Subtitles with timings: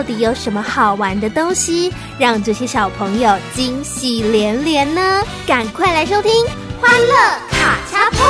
[0.00, 5.22] 到底有什么好玩的东西，让这些小朋友惊喜连连呢？
[5.46, 6.32] 赶快来收听
[6.80, 7.14] 《欢乐
[7.50, 8.26] 卡恰碰》。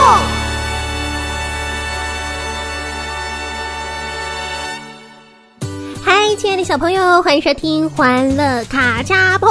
[6.04, 9.48] 嗨，亲爱的小朋友，欢迎收听《欢乐卡恰碰》，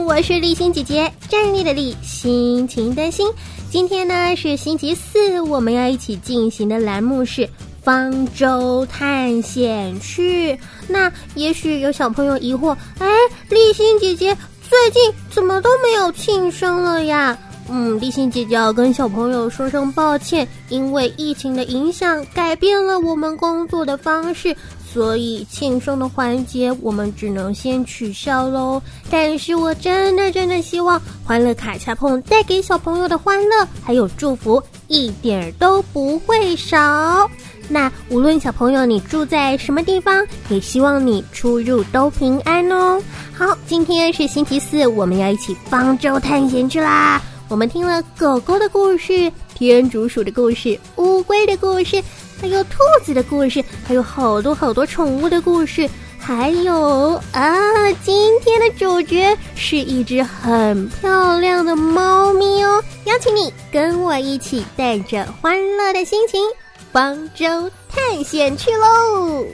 [0.00, 3.30] 我是立新姐姐，站立的立，心情的心。
[3.70, 7.48] 今天呢是星期四，我们要一起进行的栏目是
[7.82, 10.58] 方舟探险去。
[10.88, 13.08] 那也许有小朋友疑惑，哎，
[13.48, 14.36] 立新姐姐
[14.68, 17.36] 最近怎么都没有庆生了呀？
[17.68, 24.54] 嗯，立新姐姐要跟小朋友说声抱歉，因为疫情的影响，改变了我们工作的方式。
[24.92, 28.82] 所以庆生的环节我们只能先取消喽。
[29.10, 37.26] 但是我真的真的希望欢乐卡恰碰带给小朋友的欢乐还有祝福一点儿都不会少。
[37.68, 43.02] 那无论小朋友你住在什么地方，也希望你出入都平安哦。
[43.32, 47.20] 好，今天是星期四，我们要一起方舟探险去啦。
[47.48, 52.02] 我们听了狗狗的故事、天竺鼠的故事、乌龟的故事。
[52.40, 62.82] 还有兔子的故事，还有好多好多宠物的故事，还有啊，今天的主角是一只很漂亮的猫咪哦！
[63.04, 66.40] 邀请你跟我一起带着欢乐的心情，
[66.92, 67.46] 方舟
[67.88, 69.46] 探险去喽！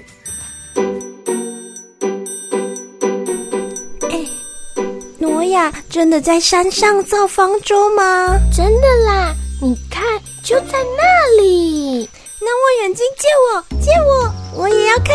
[4.10, 4.26] 哎，
[5.18, 8.36] 挪亚真的在山上造方舟吗？
[8.52, 9.32] 真的啦，
[9.62, 10.02] 你看，
[10.42, 12.10] 就在那里。
[12.40, 15.14] 那望远镜借我，借我，我也要看。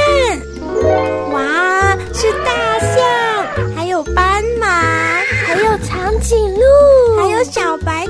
[1.33, 4.65] 哇，是大象，还有斑马，
[5.45, 8.02] 还有长颈鹿，还有小白。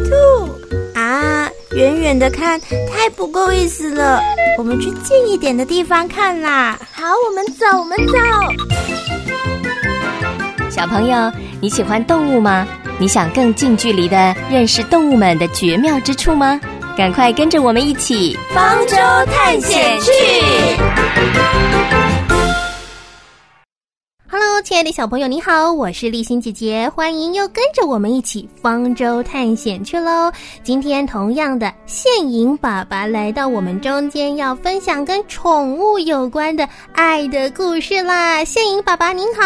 [1.76, 2.60] 远远的看
[2.92, 4.22] 太不够意思了，
[4.58, 6.80] 我们去近一点的地方看啦。
[6.92, 8.14] 好，我们走，我们走。
[10.70, 11.32] 小朋友，
[11.62, 12.68] 你喜欢动物吗？
[13.00, 16.60] 你想更近距离的认识动物们的绝妙之处吗？
[16.96, 18.96] 赶快跟着我们一起方舟
[19.32, 20.12] 探险去
[24.74, 30.32] 亲爱的小朋友，你好，我是立新姐姐，欢迎又跟着我们一起方舟探险去喽！
[30.64, 38.44] 今天同样的，现影爸爸来到我们中间，要分享跟宠物有关的爱的故事啦！
[38.44, 39.44] 现影爸爸您好，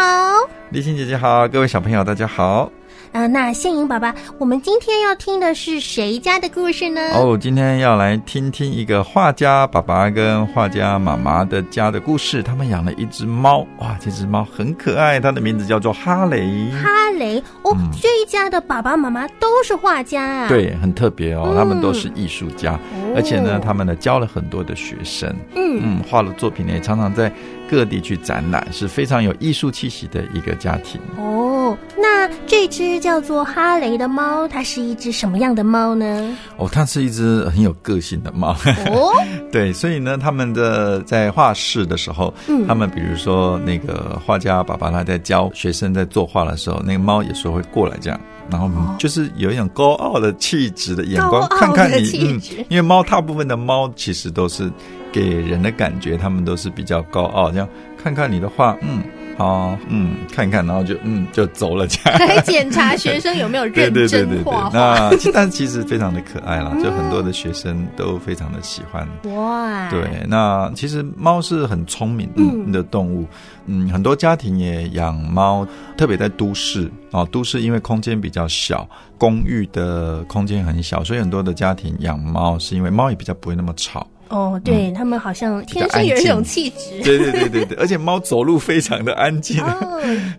[0.70, 2.72] 立新姐姐好，各位小朋友大家好。
[3.12, 7.02] 啊，那现影爸爸，我们今天要听的是谁家的故事呢？
[7.14, 12.44] 哦，今天要来听听一个画家爸爸跟画家妈妈的家的故事。
[12.44, 16.70] 他们养了一只猫，哇，这只猫很可爱，它的名字叫做哈雷。
[16.72, 20.48] 哈雷，哦，这一家的爸爸妈妈都是画家啊。
[20.48, 22.80] 对，很特别哦，他们都是艺术家，
[23.16, 27.32] 而且呢，他们呢教了很多的学生，嗯嗯，画的作品呢也常常在
[27.70, 31.02] 各地去展览，是非常有艺术气息的一个家庭。
[31.18, 31.57] 哦，
[31.96, 32.98] 那这只。
[33.00, 36.36] 叫做哈雷的猫，它是一只什么样的猫呢？
[36.58, 38.52] 哦，它是一只很有个性的猫。
[38.88, 39.14] 哦，
[39.52, 54.72] 对，所以呢，他们的在画室的时候，嗯，他们比如说那个画家爸爸他在教学生在作画的时候，那个猫有时候会过来这样，然后就是有一种高傲的气质的眼光看看你，嗯，因为猫大部分的猫其实都是
[55.12, 57.70] 给人的感觉，他们都是比较高傲，这样
[58.02, 59.04] 看看你的画，嗯。
[59.38, 61.86] 好，嗯，看一看，然后就嗯，就走了。
[61.86, 64.72] 这样 来检查学生有没有认真画画。
[64.74, 69.08] 那但其实非常的可爱啦，就很多的学生都非常的喜欢。
[69.36, 72.28] 哇，对，那其实猫是很聪明
[72.72, 73.28] 的动物，
[73.68, 78.90] 嗯，很多家庭也养猫，特别在都市，哦，都市因为空间比较小，
[79.20, 84.08] 公寓的空间很小，所以很多的家庭养猫是因为猫也比较不会那么吵。
[84.30, 87.02] 哦，对他们好像天生有一种气质。
[87.04, 89.64] 对对对对对，而且猫走路非常的安静。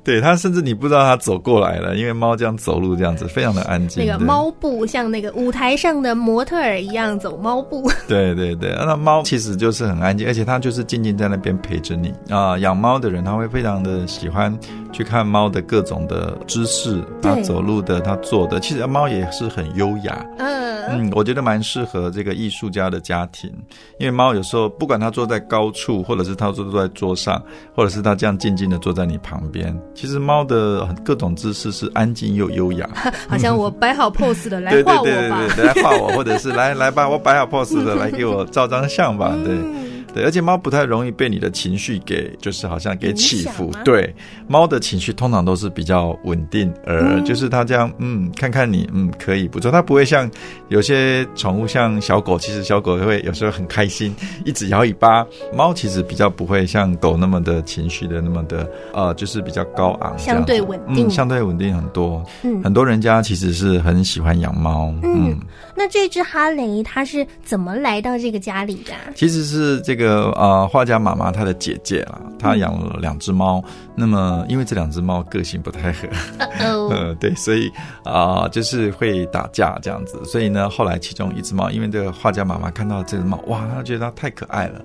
[0.05, 4.05] 对它甚至你不知道它走过来了，因为猫这样走路这样子非常的安静。
[4.05, 7.91] 那个猫步像那个舞台上的模特儿一样走猫步。
[8.07, 12.57] 对对对，那猫其实就是很安静，而且它就是静静在那边陪着你啊。
[12.59, 14.57] 养猫的人他会非常的喜欢
[14.93, 20.25] 去看猫的各种的姿势，它走路的，它坐的，其实猫也是很优雅。
[20.39, 23.53] 嗯嗯，我觉得蛮适合这个艺术家的家庭。
[23.99, 27.43] 因为猫有时候不管它坐在高处，或者是它坐坐在桌上，
[27.75, 32.89] 或者是它这样静静的坐在你旁边，其实猫的各种姿势是安静又优雅。
[33.29, 39.57] 好像我摆好 pose 的来画我吧，来画我，或者是来来吧，我摆好 pose 的来给我照张相吧，对。
[40.15, 43.71] 对，而且猫不太容易被你的情绪给，就是好像给起伏。
[43.85, 44.15] 对，
[44.47, 49.71] 猫的情绪通常都是比较稳定，而就是它这样，嗯，看看你，嗯，可以不错。
[49.71, 50.29] 它不会像
[50.69, 54.17] 有些宠物，像小狗，其实小狗会有时候很开心，
[54.47, 55.27] 一直摇尾巴。
[55.53, 62.25] 猫其实比较不会像狗那么的情绪的那么的，呃，就是比较高昂，相对稳定，相对稳定很多。
[62.43, 64.91] 嗯，很多人家其实是很喜欢养猫。
[65.03, 65.39] 嗯，
[65.77, 68.95] 那这只哈雷它是怎么来到这个家里的？
[69.15, 69.98] 其实是这。
[69.98, 73.63] 这个呃，画家妈妈她的姐姐啦，她养了两只猫。
[73.95, 76.09] 那么因为这两只猫个性不太合，
[76.91, 77.71] 呃，对，所以
[78.05, 80.19] 啊，就是会打架这样子。
[80.25, 84.81] 所以呢，后来其中一只猫，因为这个画家妈妈看到这只猫，哇，她觉得它太可爱了。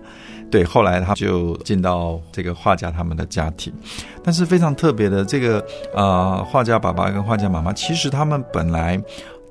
[0.52, 3.72] 对，后来她就进到这个画家他们的家庭。
[4.24, 5.64] 但是非常特别的，这个
[5.94, 9.00] 呃，画家爸爸跟画家妈妈，其实他们本来。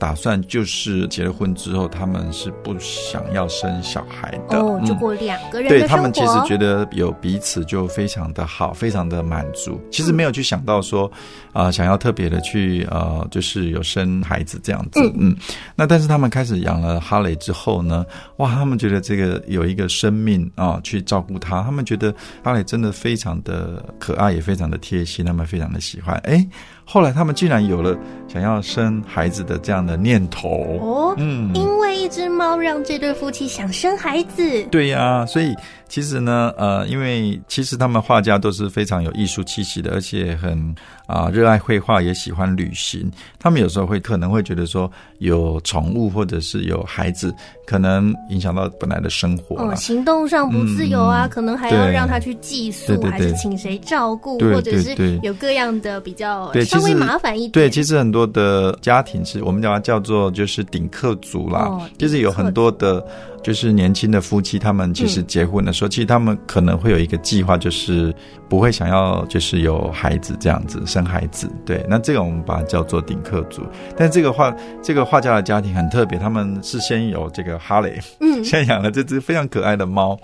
[0.02, 9.80] 打算就是结了婚之后，他们是不想要生小孩的，哦，就过两个人对他们其实觉得有彼此就非常的好，非常的满足。
[9.92, 11.08] 其实没有去想到说，
[11.52, 14.98] 啊，想要特别的去呃，就是有生孩子这样子。
[15.16, 15.36] 嗯，
[15.76, 18.04] 那但是他们开始养了哈雷之后呢，
[18.38, 22.12] 哇，他们觉得这个有一个生命啊，去照顾他，他们觉得
[22.42, 26.16] 哈雷真的非常的可爱，也非常的贴心，他们非常的喜欢。
[26.24, 26.44] 哎。
[26.92, 27.96] 后来他们竟然有了
[28.28, 35.54] 想要生孩子的这样的念头哦，嗯，因为一只猫让这对夫妻想生孩子，对呀，所以。
[35.92, 40.74] 其实呢，呃，因为其实他们画家都是非常有艺术气息的，而且很
[41.06, 43.12] 啊热爱绘画，也喜欢旅行。
[43.38, 47.30] 他们有时候会可能会觉得说，有宠物或者是有孩子，
[47.66, 57.52] 可能影响到本来的生活，嗯，行动上不自由啊，可能还要让他去寄宿，还是请谁照顾，或者是有各样的比较稍微麻烦一点。
[57.52, 63.06] 对，其实很多的家庭是我们叫它叫做就是顶客族啦，就是有很多的。
[63.42, 68.14] 就是年轻的夫妻，他们其实结婚的时候，其实他们可能会有一个计划，就是
[68.48, 71.50] 不会想要就是有孩子这样子生孩子。
[71.66, 73.62] 对，那这个我们把它叫做顶客族。
[73.96, 80.18] 但这个画这个画家的家庭很特别，他们是先有这个哈雷，嗯， 先养了这只非常可爱的猫。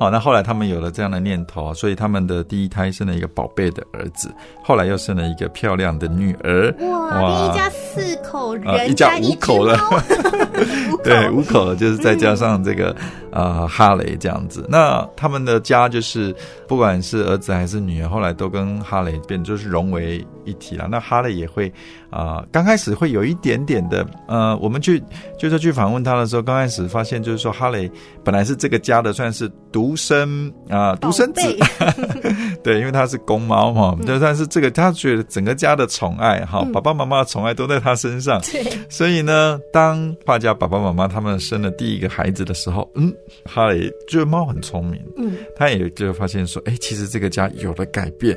[0.00, 4.32] 好，那后来他们有了这样的念头，所以他们的第一胎生了一个宝贝的儿子，
[4.64, 6.74] 后来又生了一个漂亮的女儿。
[6.80, 9.78] 哇，一家四口人，一家五口了，
[11.04, 12.96] 对，五口了，就是再加上这个
[13.30, 14.64] 呃哈雷这样子。
[14.70, 16.34] 那他们的家就是
[16.66, 20.88] 不管是儿子还是女儿，后来都跟哈雷变就是融为一体了。
[20.90, 21.70] 那哈雷也会
[22.08, 25.02] 啊，刚开始会有一点点的呃，我们去
[25.38, 27.90] 就是去访问他的时候，刚开始发现就是说哈雷
[28.24, 29.89] 本来是这个家的算是独。
[29.90, 31.40] 独生啊，独生子，
[32.62, 43.12] 对，因为他是公猫嘛，对，但是这个他觉得整个家的宠爱哈，爸爸妈妈的宠爱都在他身上，对，所以呢，当画家爸爸妈妈他们生了第一个孩子的时候，嗯，
[43.44, 48.36] 哈雷觉得猫很聪明，嗯，他也就发现说，哎，其实这个家有了改变，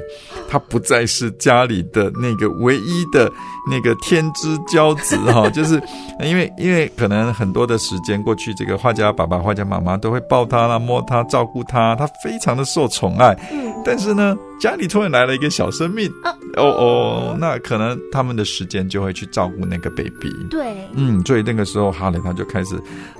[0.49, 3.31] 他不再是家里的那个唯一的
[3.69, 5.79] 那个天之骄子哈， 就是
[6.23, 11.42] 因为因为可能很多的时间过去，这个画家爸爸、画家妈妈都会抱他啦、摸他、照。
[11.43, 13.37] 照顾他，他非常的受宠爱。
[13.51, 14.33] 嗯，但是呢，
[14.63, 16.09] 家里突然来了一个小生命。
[16.55, 20.31] 哦哦，那可能他们的时间就会去照顾那个 baby。
[20.49, 22.75] 对，嗯，所以那个时候哈雷他就开始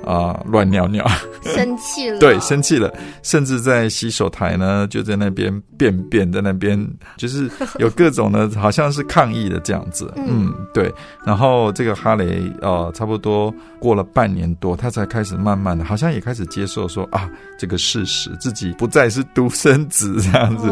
[0.05, 1.05] 啊乱尿尿，
[1.41, 2.17] 生气了。
[2.21, 6.79] 对，生气了，甚至在洗手台呢，就在那边便便，在那边
[7.17, 10.13] 就是有各种的， 好像是抗议的这样子。
[10.15, 10.93] 嗯，对。
[11.25, 20.71] 然后这个哈雷呃，差不多过了半年多，他才开始慢慢的，好像也开始接受说啊，这个事实自己不再是独生子这样子。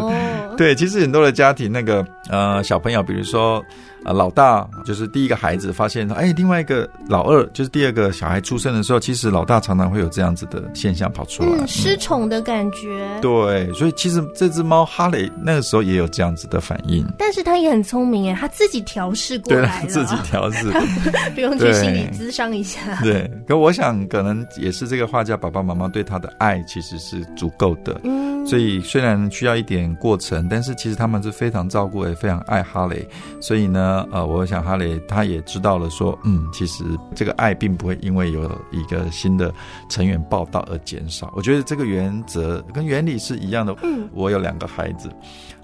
[0.62, 3.66] 对，其实很多的家庭，那个呃小朋友，比如说。
[4.04, 13.08] 啊，老大就是第一个孩子，发现说，哎，另外一个老二就是第二个小孩出生的时候，其实老大常常会有这样子的现象跑出来，失宠的感觉。
[13.22, 20.72] 对，所以其实这只猫哈雷那个时候也有这样子的反应，但是它也很聪明哎，它自己调试过来了，自己调试，
[21.36, 22.80] 不用去心理咨商一下。
[23.04, 33.08] 对，可我想可能也是这个画家爸爸妈妈对他的爱其实是足够的，嗯，所以虽然需要一点过程，但是其实他们是非常照顾也非常爱哈雷，
[33.40, 33.91] 所以呢。
[34.12, 36.84] 呃，我想哈雷他也知道了，说，嗯，其实
[37.16, 39.54] 这个爱并不会因为有一个新的
[39.90, 41.32] 成员报道而减少。
[41.36, 43.76] 我觉得这个原则跟原理是一样的。
[43.84, 45.10] 嗯，我有两个孩子，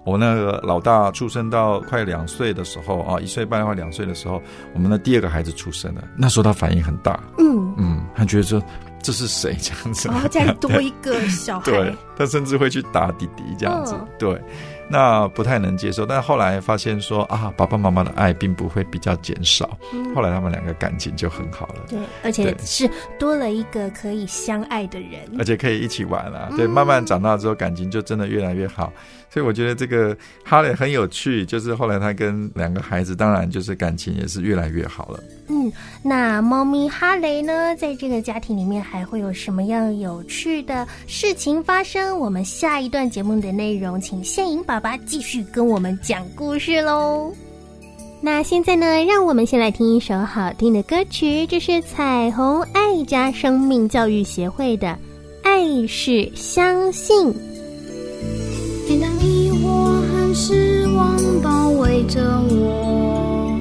[0.03, 4.41] 我那个老大出生到快两岁的时候啊，一岁半或两岁的时候，
[4.73, 6.03] 我们的第二个孩子出生了。
[6.17, 7.73] 那时候他反应很大，嗯。
[7.77, 8.61] 嗯，他觉得说
[9.03, 9.55] 这是谁？
[9.61, 14.41] 这样子，然后再多 一个小孩，对他甚至会去打弟弟这样子，对。
[14.89, 19.77] 那不太能接受，但后来发现说啊，爸爸妈妈的爱并不会比较减少。
[20.15, 21.81] 后来他们两个感情就很好了。
[21.89, 22.89] 对，而且是
[23.19, 26.49] 多了一个可以相爱的人，而且可以一起玩了。
[26.55, 28.91] 对，慢慢长大之后，感情就真的越来越好。
[29.29, 35.19] 所以我觉得这个哈雷很有趣，就是后来他跟两个孩子，当然就是感情也是越来越好了。
[35.49, 42.17] 嗯，那猫咪哈雷呢，在这个家庭里面还会有什么样有趣的事情发生？
[42.17, 47.31] 我们下一段节目的内容，请现影爸爸继续跟我们讲故事喽。
[48.19, 54.87] 那现在呢，让我们先来听一首好听的歌曲，这是彩虹爱家生命教育协会的
[55.43, 57.27] 《爱是相信》。
[60.39, 63.59] 失望包围着我，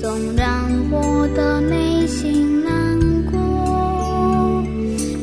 [0.00, 2.98] 总让我的内心难
[3.30, 4.60] 过。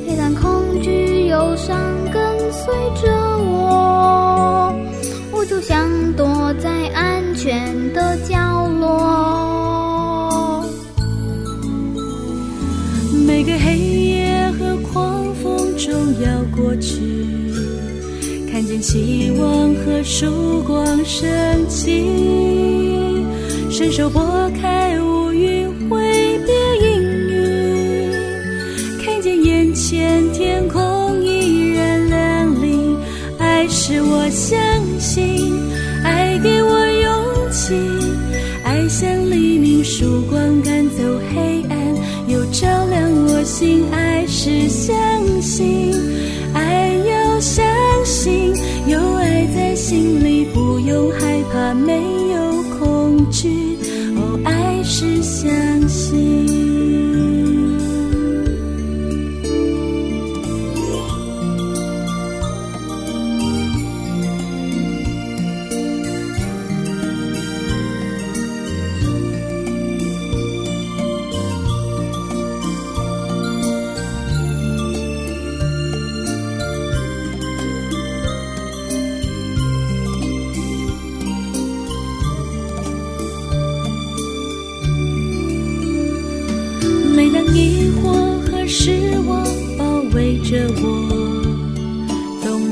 [0.07, 1.77] 每当恐惧、忧伤
[2.13, 4.73] 跟随着我，
[5.33, 10.63] 我就想躲在安全的角落。
[13.27, 15.91] 每个黑夜和狂风中
[16.21, 17.32] 要过去。
[18.73, 21.29] 见希望和曙光升
[21.69, 22.09] 起，
[23.69, 25.99] 伸手拨开乌云，挥
[26.39, 26.99] 别阴
[27.29, 28.11] 雨，
[29.05, 32.97] 看见眼前天空依然亮丽。
[33.37, 34.59] 爱是我相
[34.99, 35.53] 信，
[36.03, 37.75] 爱给我勇气，
[38.63, 41.77] 爱像黎明曙光赶走黑暗，
[42.27, 43.83] 又照亮我心。
[43.91, 44.02] 爱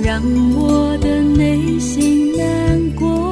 [0.04, 0.20] 让
[0.56, 3.32] 我的内心难过，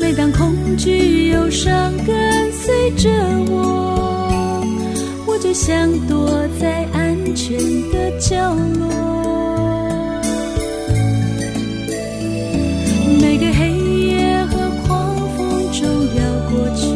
[0.00, 3.10] 每当恐惧、忧伤跟随着
[3.50, 4.64] 我，
[5.26, 6.26] 我就像躲
[6.58, 7.58] 在安全
[7.90, 8.34] 的角
[8.78, 8.88] 落。
[13.20, 13.70] 每个黑
[14.08, 14.56] 夜和
[14.86, 16.86] 狂风中要过去，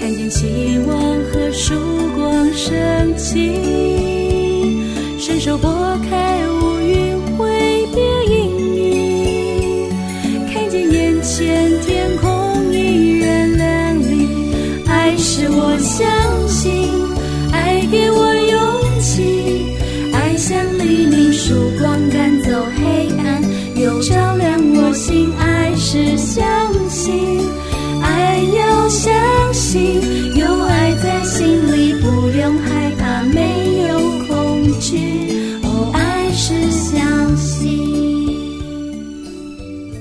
[0.00, 0.98] 看见希望
[1.30, 1.76] 和曙
[2.16, 3.87] 光升起。
[28.02, 32.06] 爱要相信，有爱在心里，不
[32.38, 34.98] 用害怕，没有恐惧。
[35.62, 37.78] 哦，爱是相信。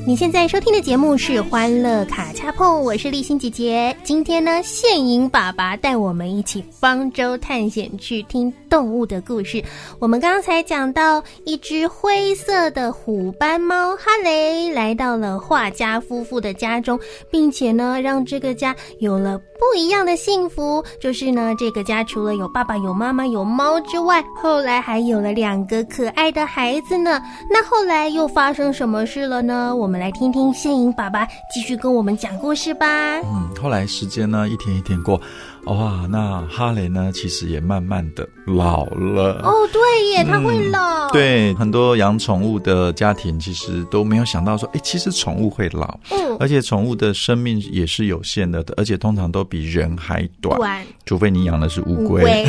[0.06, 3.94] 你现在收听的节目是《欢乐卡恰碰》，我是立心姐姐。
[4.06, 8.52] 今天呢，现影爸爸带我们一起方舟探险去听。
[8.70, 9.64] 动物的故事。
[10.00, 27.22] 我们刚才讲到，一只灰色的虎斑猫哈雷来到了画家夫妇的家中，并且呢，让这个家有了不一样的幸福，就是呢，这个家除了有爸爸、有妈妈、有猫之外，后来还有了两个可爱的孩子呢。
[27.50, 29.76] 那后来又发生什么事了呢？
[29.76, 33.20] 我们来听听谢颖爸爸继续跟我们讲故事吧。
[33.22, 35.20] 嗯，后来时间呢，一天一天过。
[35.68, 37.12] 哇，那哈雷呢？
[37.14, 39.42] 其实也慢慢的老了。
[39.44, 39.82] 哦，对
[40.12, 41.10] 耶，它会老。
[41.12, 46.00] 对，很多养宠物的家庭其实都没有想到说，哎，其实宠物会老。
[46.12, 50.58] 嗯，而且宠物的生命也是有限的，而且通常都比人还短。
[50.58, 52.46] 短，除非你养的是乌龟，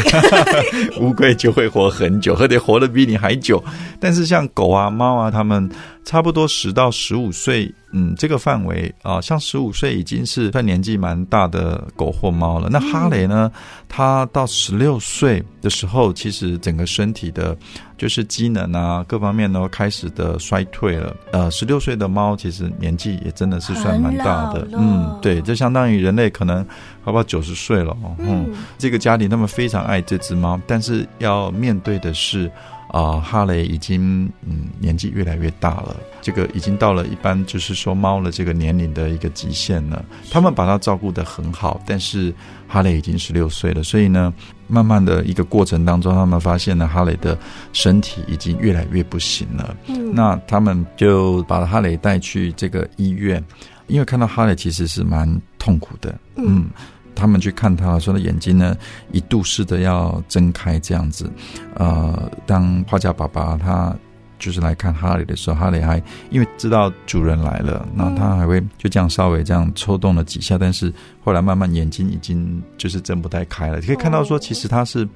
[1.00, 3.62] 乌龟 就会活很久，而且活得比你还久。
[3.98, 5.68] 但是像狗啊、猫啊，它们。
[6.04, 12.68] 差不多十到十五岁，嗯，这个范围啊，像十五岁已经是算年纪蛮大的狗或猫了。
[12.70, 13.50] 那哈雷呢？
[13.88, 17.56] 它到十六岁的时候，其实整个身体的，
[17.96, 21.16] 就是机能啊，各方面都开始的衰退了。
[21.32, 26.62] 呃，十六岁的猫其实年纪也真的是算蛮大的，嗯，对，就相当于人类可能
[27.02, 28.14] 好不好九十岁了哦。
[28.18, 32.50] 嗯，这个家庭他们非常爱这只猫，但是要面对的是。
[32.88, 40.04] 啊，哈雷已经嗯年纪越来越大了，这个已经到了一般就是说猫的这个年龄的一个极限了。
[40.30, 42.32] 他们把它照顾得很好，但是
[42.66, 44.32] 哈雷已经十六岁了，所以呢，
[44.66, 47.38] 慢慢的一个过程当中，他们发现呢，哈雷的
[47.72, 49.76] 身体已经越来越不行了。
[49.86, 53.44] 嗯，那他们就把哈雷带去这个医院，
[53.86, 55.28] 因为看到哈雷其实是蛮
[55.58, 56.18] 痛苦的。
[56.36, 56.70] 嗯。
[57.18, 58.76] 他们去看他，说的眼睛呢
[59.10, 61.28] 一度试着要睁开这样子，
[61.74, 63.92] 呃，当画家爸爸他
[64.38, 70.92] 就是来看哈雷的时候，哈雷还因为知道主人来了，那他还会就这样稍微这样抽动了几下，但是
[71.24, 73.80] 后来慢慢眼睛已经就是睁不太开了。
[73.80, 75.06] 可以看到说，其实他是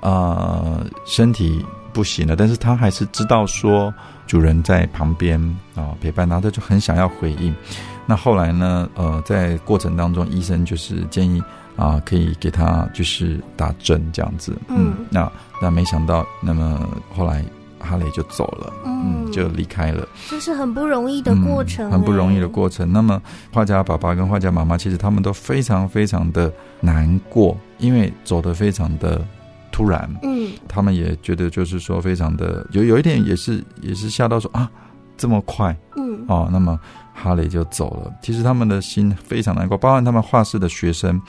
[0.00, 1.62] 呃身体
[1.92, 3.92] 不行了，但是他还是知道说
[4.26, 5.38] 主人在旁边
[5.74, 7.54] 啊陪伴他，他就很想要回应。
[8.10, 8.88] 那后来呢？
[8.96, 11.40] 呃，在过程当中，医生就是建议
[11.76, 14.52] 啊，可以给他就是打针这样子。
[14.66, 15.30] 嗯，那
[15.62, 17.44] 那没想到，那么后来
[17.78, 20.08] 哈雷就走了，嗯，就离开了。
[20.28, 22.92] 这是很不容易的过程，很不容易的过程。
[22.92, 29.24] 那么画家爸爸跟画家妈妈，其实他们都非常非常的难过，因为走得非常的
[29.70, 30.12] 突然。
[30.24, 34.68] 嗯，他们也觉得就是说非常的有有一点也是也是吓到说啊
[35.16, 35.76] 这么快。
[35.96, 36.76] 嗯，哦，那么。
[37.22, 41.20] 哈雷就走了，其实他们的心非常难过，包含他们画室的学生，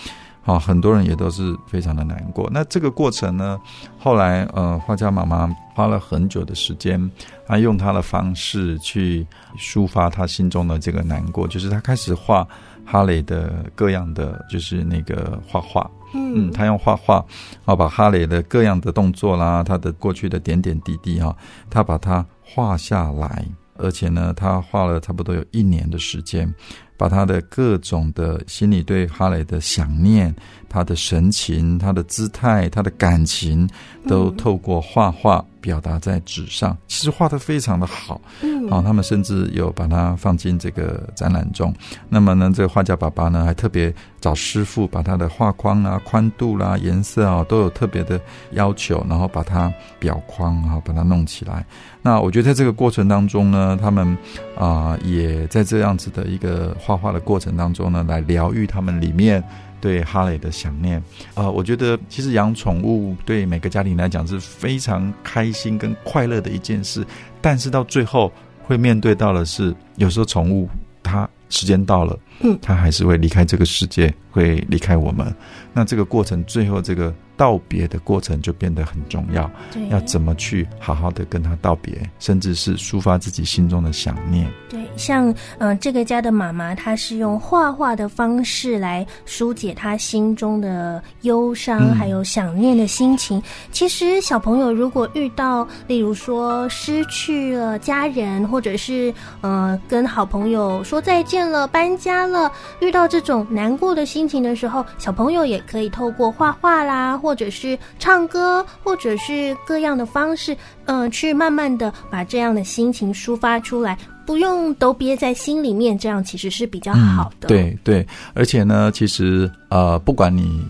[0.46, 2.50] 啊，很多人也都是非常的难过。
[2.52, 3.60] 那这个过程呢，
[4.00, 7.12] 后来呃，画家妈妈花了很久的时间，
[7.46, 12.48] 她用她的方式去抒发她心中的这个难过，就是她开始画
[12.86, 17.24] 哈雷的各样的，就是那个画画，嗯，她用画画，
[17.66, 21.36] 啊，把哈雷的各样的动作啦，他的过去的点点滴滴哈，
[21.70, 23.46] 他把它画下来。
[23.82, 26.54] 而且呢，他花了差不多有一年的时间，
[26.96, 30.34] 把他的各种的心里对哈雷的想念、
[30.72, 33.70] 他的神情、他的姿态、他的感情，
[34.08, 35.46] 都透过画画。
[35.62, 41.72] 表达在纸上，其实画的非常的好，嗯，啊，他们甚至有把它放进这个展览中。
[42.10, 48.20] 那么呢，这个画家爸爸呢，还特别找师傅把他的画框啊、宽度啦、颜色啊都有特别的
[48.54, 51.64] 要求，然后把它裱框啊，把它弄起来。
[52.02, 54.18] 那我觉得在这个过程当中呢，他们
[54.58, 59.44] 啊，也在这样子的一个画画的过程当中呢，来疗愈他们里面。
[59.82, 67.06] 对哈雷的想念啊，我觉得其实养宠物对每个家庭来讲是非常开心跟快乐的一件事，
[67.42, 68.32] 但是到最后
[68.64, 70.70] 会面对到的是，有时候宠物
[71.04, 75.36] 它时间到了，嗯，它还是会离开这个世界，会离开我们。
[75.74, 77.14] 那这个过程最后这个。
[77.42, 79.50] 道别的过程就变得很重要，
[79.90, 84.48] 要怎么去好好的跟他道别，甚至是抒发自己心中的想念。
[84.70, 93.42] 对，像嗯，这个家的妈妈，她是用画画的方式来疏解她心中的忧伤，还有想念的心情。
[93.72, 102.52] 其实小朋友如果遇到，例如说失去了家人，或者是呃跟好朋友说再见了、搬家了，
[102.82, 117.48] 遇到这种难过的心情的时候，小朋友也可以透过画画啦，或或者是唱歌，或者是各样的方式，嗯，去慢慢的把这样的心情抒发出来，不用都憋在心里面，这样其实是比较好的。
[117.48, 120.62] 对对，而且呢，其实呃，不管你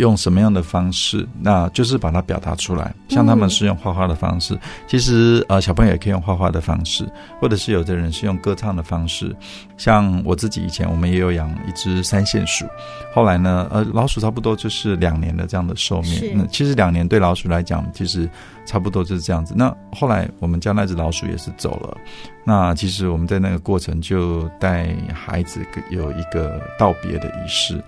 [0.00, 2.92] 用什么样的方式，那就是把它表达出来。
[3.08, 4.58] 像他们是用画画的方式，
[4.88, 7.08] 其实呃小朋友也可以用画画的方式，
[7.40, 9.34] 或者是有的人是用歌唱的方式。
[9.76, 12.66] 像我自己以前我们也有养一只三线鼠，
[13.14, 16.32] 后来呢呃老鼠差不多就是两年的这样的寿命。
[16.34, 18.28] 那其实两年对老鼠来讲，其实
[18.70, 19.52] 差不多就是这样子。
[19.56, 21.96] 那后来我们家那只老鼠也是走了，
[22.44, 27.82] 那其实我们在那个过程就带孩子有一个道别的仪式。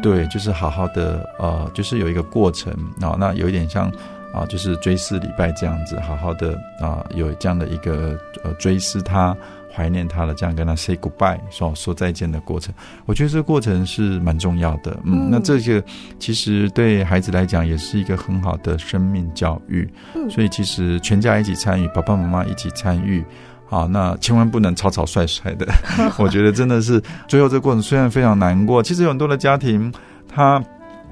[0.00, 3.90] 对，就是好好的，呃，就是有一个过程啊，那有一点像
[4.32, 9.36] 啊，就是追思礼拜这样子，好好的啊，有这样的一个呃追思他、
[9.74, 12.74] 怀念他的这样跟他 say goodbye 说说再见的过程。
[13.06, 15.84] 我觉得这个过程是蛮重要的，嗯，那这个
[16.18, 19.88] 其实对孩子来讲也是一个很好的生命教育，
[20.28, 23.24] 所以其实全家一起参与，爸爸妈妈一起参与。
[23.66, 25.66] 好，那千万不能草草率率的。
[26.18, 29.92] 我觉得真的是最后这个过程虽然非常难过，其实有很多的家庭
[30.28, 30.62] 他。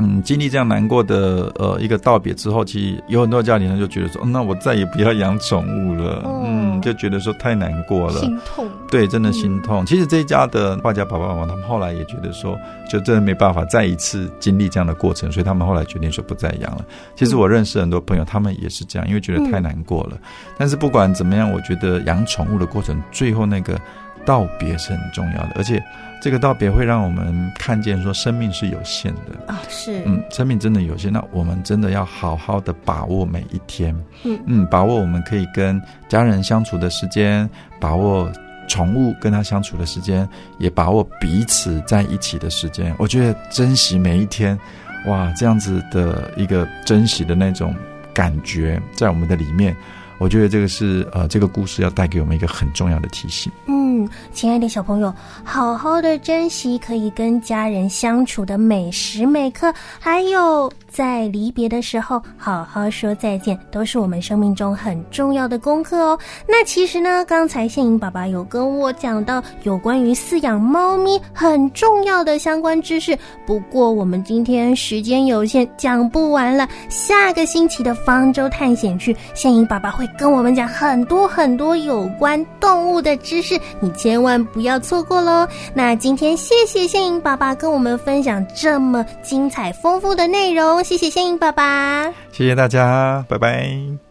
[0.01, 6.23] 嗯，经历这样难过的呃一个道别之后，其实有很多家庭呢就觉得说，那我再也不要养宠物了。
[6.45, 8.69] 嗯，就觉得说太难过了，心痛。
[8.91, 9.85] 对，真的心痛。
[9.85, 12.57] 其实这一家的画家爸爸妈妈，他们后来也觉得说，
[12.89, 16.85] 就真的没办法再一次经历这样的过程，所以他们后来决定说不再养了。
[17.17, 20.17] 其实我认识很多朋友，他们也是这样，因为觉得太难过了。
[20.57, 23.77] 但是不管怎么样，我觉得养宠物的过程，最后那个
[24.25, 25.83] 道别是很重要的，而且。
[26.21, 29.53] 这个道别会让我们看见，说生命是有限的。
[29.53, 34.39] 啊，是，嗯，生命真的有限，那我们真的要好好的把握每一天，嗯。
[34.47, 37.49] 嗯，把握我们可以跟家人相处的时间，
[37.81, 38.31] 把握
[38.67, 40.29] 宠物跟他相处的时间，
[40.59, 42.95] 也把握彼此在一起的时间。
[42.99, 44.59] 我觉得珍惜每一天，
[45.07, 47.75] 哇，这样子的一个珍惜的那种
[48.13, 49.75] 感觉，在我们的里面，
[50.19, 53.51] 我觉得这个是呃，这个故事要带给我们一个很重要的提醒。
[53.67, 60.71] 嗯，亲爱的小朋友，好好的珍惜可以跟家人相处的每时每刻，还有。
[60.91, 66.19] 在离别的时候，好好说再见，都是我们生命中很重要的功课哦。
[66.49, 73.17] 那其实呢，刚才谢颖爸爸有跟我讲到有关于饲养猫咪很重要的相关知识。
[73.47, 76.67] 不过我们今天时间有限，讲不完了。
[76.89, 85.47] 下个星期的方舟探险去，谢颖爸爸会跟我们讲很多很多有关动物的知识，你千万不要错过喽。
[85.75, 90.83] 那今天谢谢谢颖爸爸跟我们分享这么精彩丰富的内容。
[90.83, 94.08] 谢谢仙英爸爸，谢谢大家，拜拜。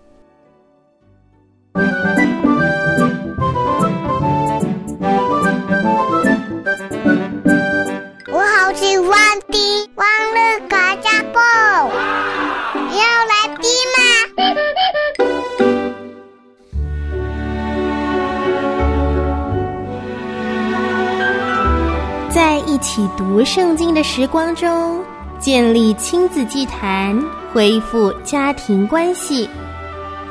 [22.78, 25.02] 一起读圣经的时光中。
[25.40, 27.20] 建立亲子祭坛，
[27.52, 29.50] 恢复家庭关系，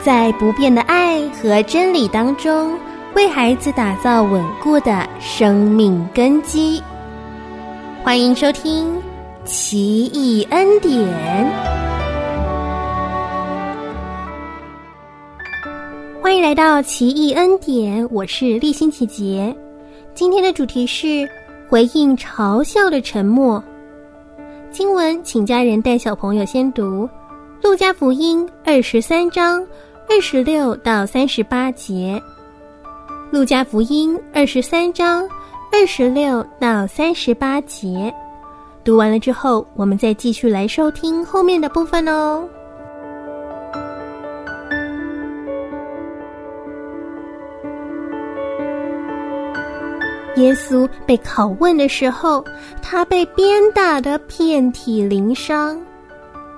[0.00, 2.78] 在不变的爱和真理当中，
[3.16, 6.80] 为孩子打造稳固的生命根基。
[8.04, 8.94] 欢迎收听
[9.44, 10.94] 《奇异恩典》，
[16.22, 19.52] 欢迎来到《奇异恩典》，我是立新启杰。
[20.14, 21.28] 今天的主题是
[21.68, 23.62] 回应嘲笑的沉默。
[24.70, 27.04] 经文，请家人带小朋友先读
[27.62, 29.66] 《路加福音》二十三章
[30.08, 32.22] 二十六到三十八节，
[33.36, 35.28] 《路加福音》二十三章
[35.72, 38.12] 二十六到三十八节。
[38.84, 42.48] 读完了之后，我们再继续来收听后面的部分哦。
[50.36, 52.44] 耶稣被拷问的时候，
[52.82, 55.80] 他被鞭打的遍体鳞伤，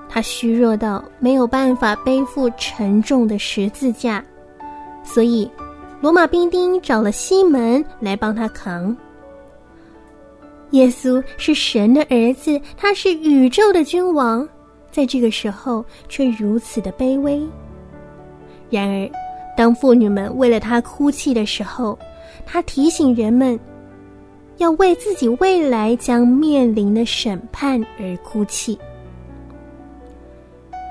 [0.07, 4.23] 他虚弱到没有办法背负沉重的十字架，
[5.03, 5.49] 所以
[6.01, 8.95] 罗马兵丁找了西门来帮他扛。
[10.71, 14.47] 耶稣是神的儿子，他是宇宙的君王，
[14.91, 17.41] 在这个时候却如此的卑微。
[18.69, 19.09] 然而，
[19.59, 21.99] 当妇女们为了他哭泣的时候，
[22.45, 23.59] 他提醒人们。
[24.55, 28.79] 要为自己未来将面临的审判而哭泣。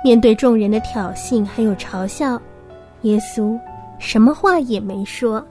[0.05, 2.39] 面对众人的挑衅还有嘲笑，
[3.03, 3.59] 耶稣
[3.99, 5.43] 什么话也没说。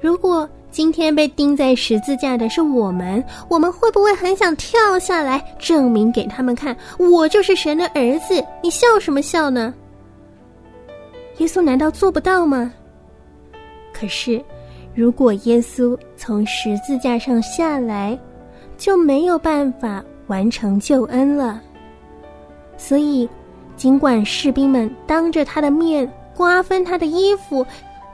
[0.00, 8.42] 如果今天被钉在十字架的是我们，我们会不会很想跳下来证明给他们看，我就是神的儿子？
[8.62, 9.74] 你笑什么笑呢？
[11.38, 12.72] 耶稣难道做不到吗？
[13.92, 14.40] 可是。
[14.94, 18.18] 如果耶稣从十字架上下来，
[18.76, 21.62] 就没有办法完成救恩了。
[22.76, 23.28] 所以，
[23.76, 27.64] 尽管士兵们当着他的面瓜分他的衣服，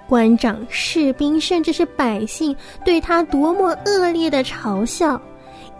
[0.06, 5.18] 官长、士兵甚至是百姓对他多么恶劣的嘲笑，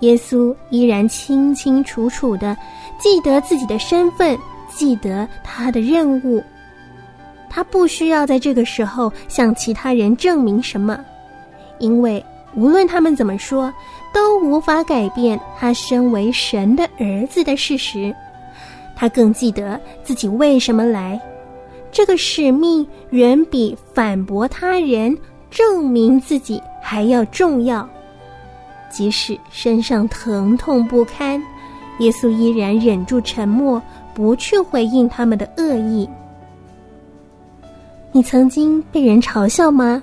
[0.00, 2.56] 耶稣依然清清楚楚的
[2.98, 4.38] 记得自己的身份，
[4.70, 6.42] 记得他的任务。
[7.54, 10.98] 他不需要在这个时候向其他人证明什么，
[11.78, 12.24] 因为
[12.56, 13.72] 无论他们怎么说，
[14.12, 18.12] 都无法改变他身为神的儿子的事实。
[18.96, 21.20] 他更记得自己为什么来。
[21.92, 25.16] 这个使命远比反驳他人、
[25.48, 27.88] 证明自己还要重要。
[28.90, 31.40] 即使身上疼痛不堪，
[32.00, 33.80] 耶稣依然忍住沉默，
[34.12, 36.08] 不去回应他们的恶意。
[38.16, 40.00] 你曾经被人嘲笑吗？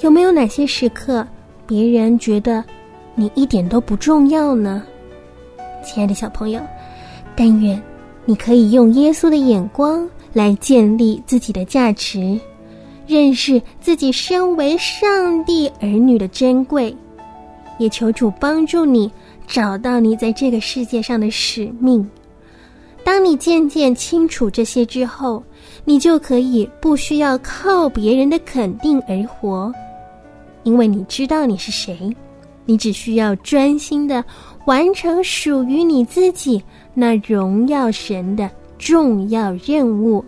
[0.00, 1.26] 有没有哪些时刻，
[1.66, 2.64] 别人觉得
[3.14, 4.82] 你一点都不重要呢？
[5.84, 6.58] 亲爱的小朋友，
[7.36, 7.80] 但愿
[8.24, 10.08] 你可以用耶稣的眼光。
[10.32, 12.38] 来建立自己的价值，
[13.06, 16.94] 认识自己身为上帝儿女的珍贵，
[17.78, 19.10] 也求主帮助你
[19.46, 22.06] 找到你在这个世界上的使命。
[23.02, 25.42] 当你渐渐清楚这些之后，
[25.86, 29.72] 你就可以不需要靠别人的肯定而活，
[30.64, 32.14] 因为你知道你是谁，
[32.66, 34.22] 你只需要专心的
[34.66, 38.50] 完成属于你自己那荣耀神的。
[38.78, 40.22] 重要任务。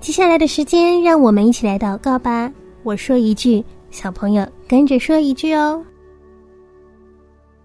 [0.00, 2.52] 接下来的时间，让我们一起来祷告吧。
[2.82, 5.80] 我说一句，小朋友跟着说一句哦。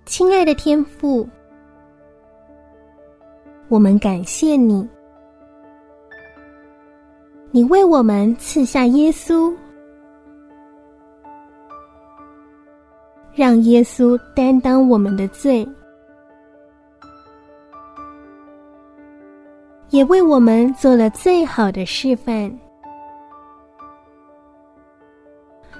[0.05, 1.27] 亲爱的天父，
[3.67, 4.87] 我们感谢你，
[7.55, 9.49] 你为我们赐下耶稣，
[13.33, 15.65] 让耶稣担当我们的罪。
[19.89, 22.51] 也为我们做了最好的示范。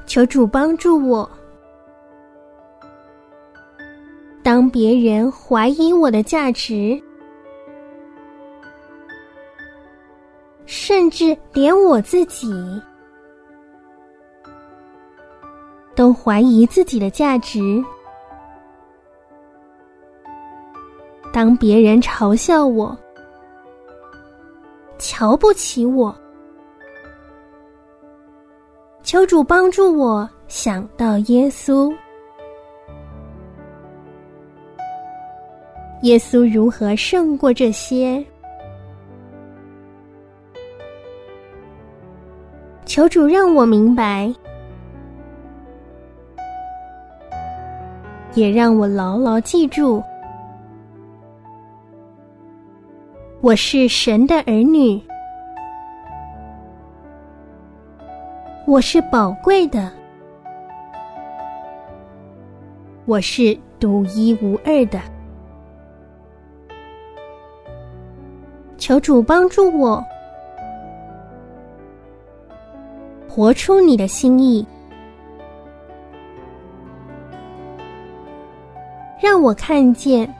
[0.05, 1.29] 求主帮助我，
[4.41, 6.97] 当别人怀疑我的价值，
[10.87, 12.47] 甚至连我自己
[15.95, 17.83] 都怀疑自己的价值，
[21.33, 22.95] 当别人嘲笑我。
[24.99, 26.15] 瞧不起我，
[29.01, 31.91] 求主帮助我想到耶稣。
[36.03, 38.23] 耶稣如何胜过这些？
[42.95, 44.33] 求主让我明白，
[48.35, 50.01] 也让我牢牢记住。
[53.41, 54.97] 我是神的儿女，
[58.65, 59.91] 我是宝贵的，
[63.03, 65.01] 我是独一无二的。
[68.77, 70.01] 求主帮助我，
[73.35, 74.65] 活出你的心意，
[79.21, 80.33] 让我看见。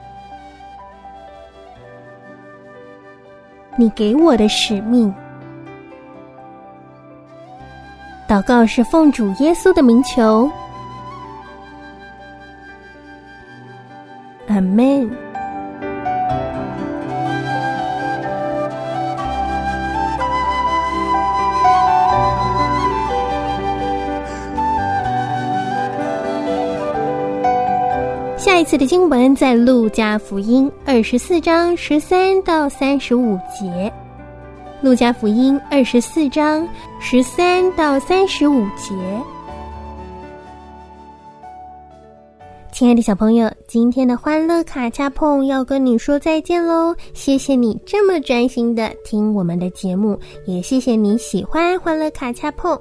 [3.76, 5.14] 你给我的使命，
[8.26, 10.50] 祷告是奉主耶稣的名求，
[14.48, 15.25] 阿门。
[28.56, 33.92] 再次的经文在路加福音二十四章十三到三十五节。
[34.80, 36.66] 路加福音二十四章
[36.98, 38.94] 十三到三十五节。
[42.72, 46.96] 亲爱的小朋友，今天的欢乐卡恰碰要跟你说再见喽！
[47.12, 52.80] 谢谢你这么专心的听我们的节目，也谢谢你喜欢欢乐卡恰碰。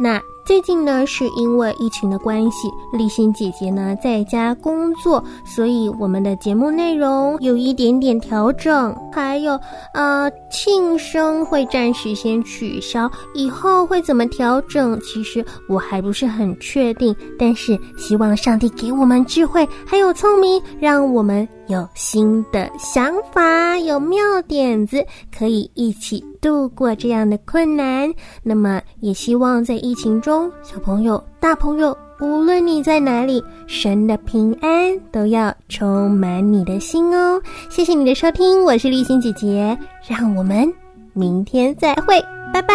[0.00, 0.20] 那。
[0.44, 8.94] 最近呢，是因为疫情的关系，立新姐姐呢在家工作，所以我们的节目内容有一点点调整。
[9.12, 9.58] 还有，
[9.94, 14.98] 呃，庆生会暂时先取消，以后会怎么调整？
[15.00, 17.14] 其实我还不是很确定。
[17.38, 25.02] 但是希望上帝给我们智慧，还有聪明，让我们有新的想法，有妙点子，
[25.34, 28.12] 可以一起度过这样的困难。
[28.42, 30.52] 那么，也希望在疫情中。
[30.62, 37.40] 小朋友、大朋友，无论你在哪里，神的平安都要充满你的心哦。
[37.70, 40.70] 谢谢你的收听，我是立心姐姐，让我们
[41.14, 42.74] 明天再会，拜拜。